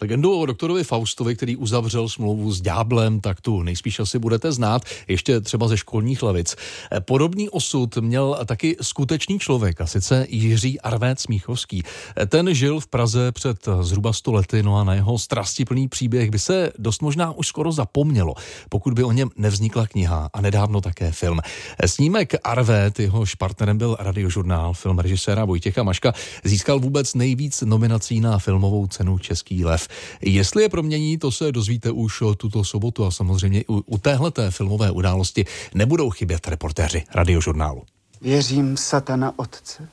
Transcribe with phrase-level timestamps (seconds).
[0.00, 4.82] Legendu o doktorovi Faustovi, který uzavřel smlouvu s Ďáblem, tak tu nejspíš asi budete znát,
[5.08, 6.56] ještě třeba ze školních lavic.
[7.00, 11.82] Podobný osud měl taky skutečný člověk, a sice Jiří Arvét Smíchovský.
[12.26, 16.38] Ten žil v Praze před zhruba 100 lety, no a na jeho strastiplný příběh by
[16.38, 18.34] se dost možná už skoro zapomnělo,
[18.68, 21.40] pokud by o něm nevznikla kniha a nedávno také film.
[21.86, 26.12] Snímek Arvét, jehož partnerem byl radiožurnál, film režiséra Vojtěcha Maška,
[26.44, 29.83] získal vůbec nejvíc nominací na filmovou cenu Český lev.
[30.20, 34.90] Jestli je promění, to se dozvíte už tuto sobotu a samozřejmě u, u téhleté filmové
[34.90, 35.44] události
[35.74, 37.82] nebudou chybět reportéři radiožurnálu.
[38.20, 39.88] Věřím satana otce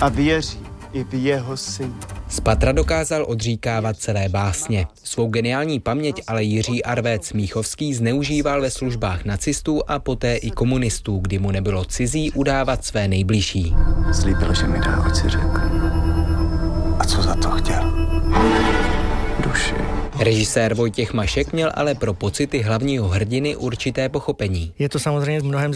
[0.00, 1.94] a věřím i v jeho syn.
[2.28, 4.86] Z patra dokázal odříkávat celé básně.
[5.04, 11.18] Svou geniální paměť ale Jiří Arvec Míchovský zneužíval ve službách nacistů a poté i komunistů,
[11.18, 13.74] kdy mu nebylo cizí udávat své nejbližší.
[14.12, 15.50] Slíbil, že mi dá, si řeknu.
[16.98, 17.92] A co za to chtěl?
[20.24, 24.72] Režisér Vojtěch Mašek měl ale pro pocity hlavního hrdiny určité pochopení.
[24.78, 25.72] Je to samozřejmě mnohem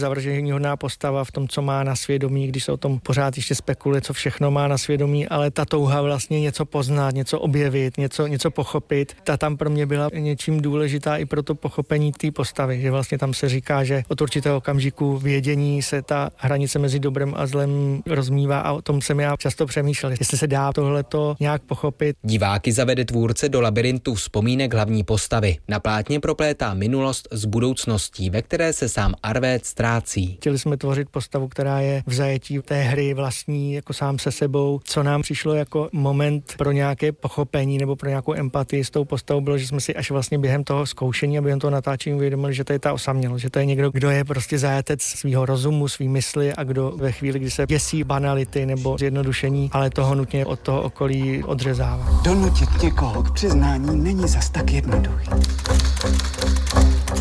[0.51, 4.01] hodná postava v tom, co má na svědomí, když se o tom pořád ještě spekuluje,
[4.01, 8.51] co všechno má na svědomí, ale ta touha vlastně něco poznat, něco objevit, něco, něco
[8.51, 12.91] pochopit, ta tam pro mě byla něčím důležitá i pro to pochopení té postavy, že
[12.91, 17.47] vlastně tam se říká, že od určitého okamžiku vědění se ta hranice mezi dobrem a
[17.47, 22.15] zlem rozmývá a o tom jsem já často přemýšlel, jestli se dá tohleto nějak pochopit.
[22.23, 24.36] Diváky zavede tvůrce do labirintu vzpomínek
[24.73, 25.57] hlavní postavy.
[25.67, 30.35] Na plátně proplétá minulost s budoucností, ve které se sám Arvét ztrácí.
[30.35, 34.79] Chtěli jsme tvořit postavu, která je v zajetí té hry vlastní, jako sám se sebou.
[34.83, 39.41] Co nám přišlo jako moment pro nějaké pochopení nebo pro nějakou empatii s tou postavou,
[39.41, 42.63] bylo, že jsme si až vlastně během toho zkoušení a během toho natáčení uvědomili, že
[42.63, 46.07] to je ta osamělost, že to je někdo, kdo je prostě zajetec svého rozumu, svý
[46.07, 50.59] mysli a kdo ve chvíli, kdy se děsí banality nebo zjednodušení, ale toho nutně od
[50.59, 52.21] toho okolí odřezává.
[52.23, 55.29] Donutit někoho k přiznání není zas tak jednoduchý.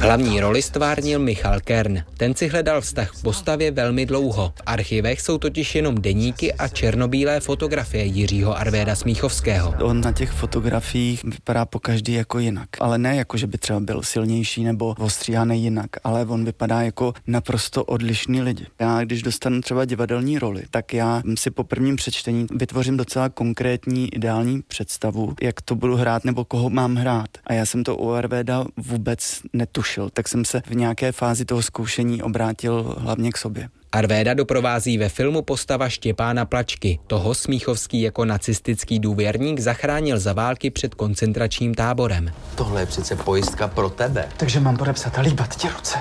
[0.03, 2.03] Hlavní roli stvárnil Michal Kern.
[2.17, 4.53] Ten si hledal vztah k postavě velmi dlouho.
[4.57, 9.75] V archivech jsou totiž jenom deníky a černobílé fotografie Jiřího Arvéda Smíchovského.
[9.83, 12.69] On na těch fotografiích vypadá po každý jako jinak.
[12.80, 17.13] Ale ne jako, že by třeba byl silnější nebo ostříhaný jinak, ale on vypadá jako
[17.27, 18.67] naprosto odlišný lidi.
[18.80, 24.14] Já, když dostanu třeba divadelní roli, tak já si po prvním přečtení vytvořím docela konkrétní
[24.14, 27.29] ideální představu, jak to budu hrát nebo koho mám hrát.
[27.46, 31.45] A já jsem to u Arvéda vůbec netušil netušil, tak jsem se v nějaké fázi
[31.45, 33.68] toho zkoušení obrátil hlavně k sobě.
[33.92, 36.98] Arvéda doprovází ve filmu postava Štěpána Plačky.
[37.06, 42.33] Toho Smíchovský jako nacistický důvěrník zachránil za války před koncentračním táborem.
[42.55, 44.29] Tohle je přece pojistka pro tebe.
[44.36, 45.98] Takže mám podepsat a líbat ti ruce.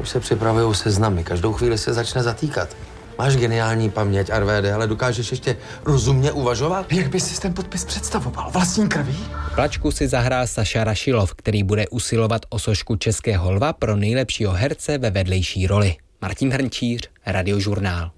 [0.00, 2.76] Už se připravují seznamy, každou chvíli se začne zatýkat.
[3.18, 6.92] Máš geniální paměť, Arvéde, ale dokážeš ještě rozumně uvažovat?
[6.92, 8.50] Jak bys si ten podpis představoval?
[8.50, 9.18] Vlastní krví?
[9.54, 14.98] Plačku si zahrál Saša Rašilov, který bude usilovat o sošku Českého lva pro nejlepšího herce
[14.98, 15.96] ve vedlejší roli.
[16.22, 18.10] Martin Hrnčíř, Radiožurnál.